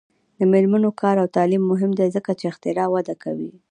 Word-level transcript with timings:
د 0.37 0.39
میرمنو 0.51 0.89
کار 1.01 1.15
او 1.23 1.27
تعلیم 1.37 1.63
مهم 1.71 1.91
دی 1.99 2.07
ځکه 2.15 2.31
چې 2.39 2.45
اختراع 2.51 2.87
وده 2.91 3.15
کوي. 3.23 3.51